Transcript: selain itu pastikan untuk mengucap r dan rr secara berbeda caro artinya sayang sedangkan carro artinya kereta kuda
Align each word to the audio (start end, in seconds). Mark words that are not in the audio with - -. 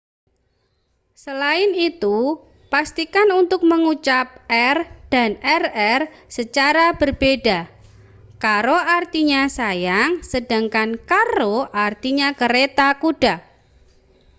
selain 1.23 1.71
itu 1.89 2.17
pastikan 2.73 3.27
untuk 3.41 3.61
mengucap 3.71 4.27
r 4.49 4.77
dan 5.13 5.31
rr 5.63 6.01
secara 6.35 6.85
berbeda 7.01 7.59
caro 8.43 8.77
artinya 8.97 9.41
sayang 9.57 10.11
sedangkan 10.31 10.89
carro 11.09 11.57
artinya 11.85 12.27
kereta 12.41 12.87
kuda 13.01 13.35